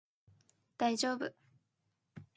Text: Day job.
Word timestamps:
Day 0.79 0.95
job. 0.95 1.21